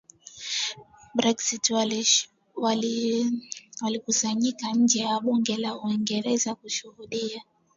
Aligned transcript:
Brexit 1.15 1.65
walikusanyika 3.81 4.67
nje 4.77 4.99
ya 4.99 5.19
bunge 5.19 5.57
la 5.57 5.75
Uingereza 5.81 6.55
kushuhudia 6.55 7.43